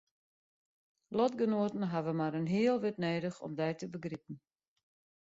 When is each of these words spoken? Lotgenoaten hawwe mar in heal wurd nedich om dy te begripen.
Lotgenoaten 1.17 1.85
hawwe 1.93 2.11
mar 2.21 2.33
in 2.39 2.51
heal 2.53 2.77
wurd 2.81 2.97
nedich 3.07 3.37
om 3.45 3.53
dy 3.59 3.71
te 3.79 3.85
begripen. 3.95 4.35